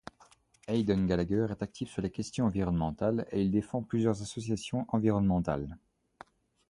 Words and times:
Aidan 0.67 1.05
Gallagher 1.05 1.45
est 1.51 1.61
actif 1.61 1.91
sur 1.91 2.01
les 2.01 2.09
questions 2.09 2.45
environnementales 2.45 3.27
et 3.31 3.43
il 3.43 3.51
défend 3.51 3.83
plusieurs 3.83 4.19
associations 4.23 4.87
environnementales. 4.87 5.77